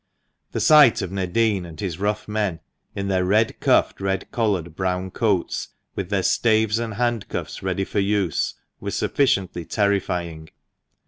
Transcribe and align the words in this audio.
The 0.51 0.59
sight 0.59 1.03
of 1.03 1.11
Nadin 1.11 1.63
and 1.63 1.79
his 1.79 1.99
rough 1.99 2.27
men, 2.27 2.59
in 2.95 3.07
their 3.07 3.23
red 3.23 3.59
cuffed, 3.59 4.01
red 4.01 4.31
collared 4.31 4.75
brown 4.75 5.11
coats, 5.11 5.67
with 5.93 6.09
their 6.09 6.23
staves 6.23 6.79
and 6.79 6.95
handcuffs 6.95 7.61
ready 7.61 7.83
for 7.85 7.99
use, 7.99 8.55
was 8.79 8.95
sufficiently 8.95 9.63
terrifying. 9.63 10.49